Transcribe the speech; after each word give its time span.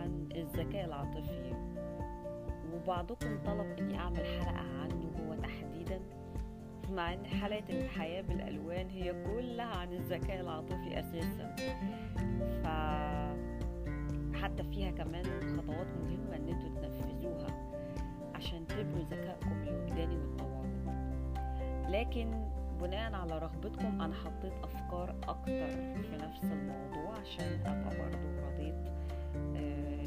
عن 0.00 0.28
الذكاء 0.34 0.84
العاطفي 0.84 1.52
وبعضكم 2.74 3.38
طلب 3.46 3.78
إني 3.78 3.98
أعمل 3.98 4.24
حلقة 4.26 4.58
عنه 4.58 5.10
هو 5.18 5.34
تحديدا. 5.34 6.00
مع 6.90 7.14
إن 7.14 7.26
حلقة 7.26 7.64
الحياة 7.70 8.22
بالألوان 8.22 8.88
هي 8.90 9.24
كلها 9.24 9.64
عن 9.66 9.92
الذكاء 9.92 10.40
العاطفي 10.40 11.00
أساسا. 11.00 11.56
ف 12.62 12.66
حتى 14.36 14.62
فيها 14.62 14.90
كمان 14.90 15.24
خطوات 15.24 15.86
مهمة 15.86 16.36
إن 16.36 16.48
أنتوا 16.48 16.82
تنفذوها 16.82 17.70
عشان 18.34 18.66
تبنوا 18.66 19.04
ذكائكم 19.10 19.62
الوجداني 19.62 20.16
والتواصل 20.16 20.90
لكن 21.88 22.50
بناء 22.80 23.14
على 23.14 23.38
رغبتكم 23.38 24.00
أنا 24.00 24.14
حطيت 24.14 24.52
أفكار 24.64 25.14
أكتر 25.28 25.68
في 26.02 26.16
نفس 26.16 26.44
الموضوع 26.44 27.14
عشان 27.20 27.60
أبقى 27.66 27.98
برضو 27.98 28.28
رضيت 28.46 28.74
آه، 29.56 30.04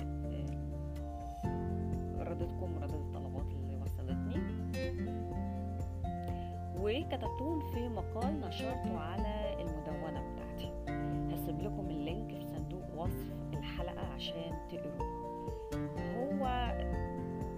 آه، 1.46 2.24
رضيتكم 2.24 2.78
رضيت 2.82 2.96
الطلبات 3.02 3.52
اللي 3.52 3.76
وصلتني. 3.82 4.44
وكتبتهم 6.80 7.60
في 7.74 7.90
مقال 7.90 8.42
نشرته 8.42 9.00
على 9.00 9.62
المدونة 9.62 10.24
بتاعتي. 10.34 10.72
هسيب 11.36 11.62
لكم 11.62 11.90
اللينك 11.90 12.30
في 12.32 12.46
صندوق 12.46 12.84
وصف 12.98 13.34
الحلقة 13.54 14.08
عشان 14.16 14.52
تقروا. 14.72 15.10
هو 16.16 16.48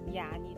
يعني 0.08 0.55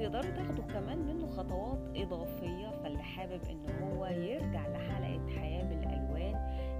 وتقدروا 0.00 0.36
تاخدوا 0.36 0.64
كمان 0.64 0.98
منه 0.98 1.26
خطوات 1.26 1.78
إضافية 1.96 2.68
فاللي 2.82 3.02
حابب 3.02 3.40
إن 3.50 3.82
هو 3.82 4.06
يرجع 4.06 4.68
لحلقة 4.68 5.28
حياة 5.38 5.62
بالألوان 5.64 6.34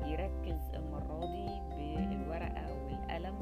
يركز 0.07 0.71
المرة 0.75 1.21
دي 1.27 1.47
بالورقة 1.77 2.85
والقلم 2.85 3.35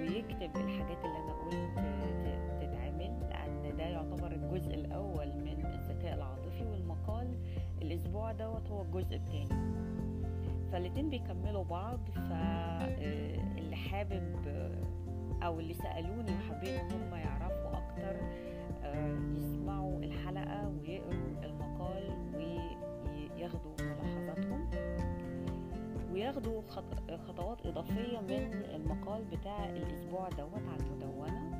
ويكتب 0.00 0.56
الحاجات 0.56 1.04
اللي 1.04 1.18
أنا 1.18 1.32
قلت 1.32 1.78
تتعمل 2.60 3.20
لأن 3.30 3.76
ده 3.76 3.84
يعتبر 3.84 4.32
الجزء 4.32 4.74
الأول 4.74 5.26
من 5.36 5.66
الذكاء 5.66 6.14
العاطفي 6.14 6.64
والمقال 6.64 7.34
الأسبوع 7.82 8.32
دوت 8.32 8.70
هو 8.70 8.82
الجزء 8.82 9.16
التاني. 9.16 9.74
فالاتنين 10.72 11.10
بيكملوا 11.10 11.64
بعض 11.64 12.00
فاللي 12.14 13.76
حابب 13.76 14.34
آه، 14.46 15.44
أو 15.46 15.60
اللي 15.60 15.74
سألوني 15.74 16.32
وحابين 16.32 16.74
إن 16.74 16.90
هم 16.92 17.14
يعرفوا 17.14 17.70
أكتر 17.78 18.16
وياخدوا 26.24 26.62
خط- 26.68 27.10
خطوات 27.28 27.66
إضافية 27.66 28.20
من 28.20 28.52
المقال 28.74 29.24
بتاع 29.24 29.64
الأسبوع 29.70 30.28
دوت 30.28 30.62
على 30.68 30.80
المدونة. 30.80 31.50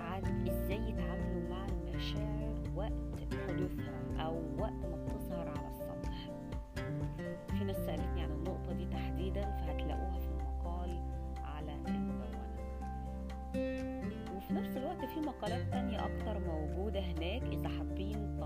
عن 0.00 0.48
إزاي 0.48 0.90
يتعاملوا 0.90 1.48
مع 1.50 1.66
المشاعر 1.66 2.54
وقت 2.76 2.92
حدوثها 3.48 4.24
أو 4.26 4.36
وقت 4.58 4.72
ما 4.72 5.04
بتظهر 5.06 5.48
على 5.48 5.68
السطح؟ 5.68 6.30
في 7.58 7.64
ناس 7.64 7.76
سألتني 7.76 8.22
عن 8.22 8.30
النقطة 8.30 8.72
دي 8.72 8.86
تحديدا 8.86 9.40
فهتلاقوها 9.42 10.18
في 10.20 10.28
المقال 10.28 11.02
على 11.44 11.74
المدونة. 11.74 12.44
وفي 14.36 14.54
نفس 14.54 14.76
الوقت 14.76 15.04
في 15.04 15.20
مقالات 15.20 15.70
تانية 15.70 15.98
أكتر 16.06 16.38
موجودة 16.38 17.00
هناك 17.00 17.42
إذا 17.42 17.68
حابين 17.68 18.38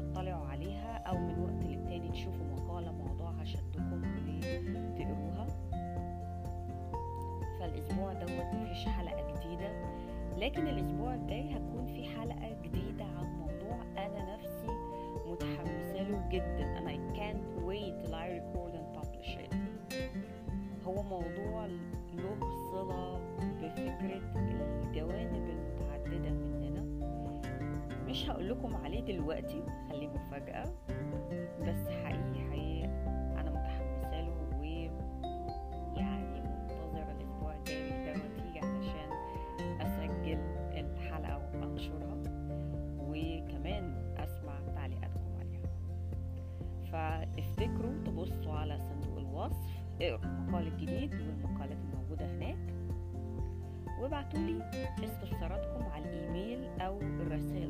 دوت 8.29 8.55
مفيش 8.55 8.89
حلقة 8.89 9.33
جديدة 9.33 9.71
لكن 10.37 10.67
الأسبوع 10.69 11.15
الجاي 11.15 11.53
هتكون 11.53 11.87
في 11.87 12.05
حلقة 12.05 12.57
جديدة 12.63 13.05
عن 13.05 13.27
موضوع 13.39 13.83
أنا 13.97 14.35
نفسي 14.37 14.69
متحمسة 15.27 16.03
له 16.03 16.29
جدا. 16.33 16.79
أنا 16.79 16.91
I 16.91 16.99
can't 17.17 17.65
wait 17.69 17.95
till 18.05 18.15
I 18.15 18.27
record 18.39 18.73
and 18.75 18.89
publish 18.99 19.37
it. 19.45 19.55
هو 20.87 21.03
موضوع 21.03 21.67
له 21.67 22.39
صلة 22.73 23.21
بفكرة 23.63 24.23
الجوانب 24.37 25.49
المتعددة 25.51 26.31
مننا. 26.31 26.83
مش 28.09 28.31
هقول 28.31 28.49
لكم 28.49 28.77
عليه 28.77 29.01
دلوقتي 29.01 29.63
خليه 29.89 30.09
مفاجأة. 30.09 30.65
بس 31.67 31.89
فافتكروا 46.99 48.05
تبصوا 48.07 48.53
على 48.53 48.79
صندوق 48.79 49.19
الوصف 49.19 49.67
اقروا 50.01 50.25
المقال 50.25 50.67
الجديد 50.67 51.15
والمقالات 51.15 51.79
الموجودة 51.93 52.27
هناك 52.27 52.59
وابعتولي 54.01 54.71
استفساراتكم 55.05 55.83
على 55.83 56.05
الإيميل 56.05 56.65
أو 56.81 57.01
الرسائل 57.01 57.68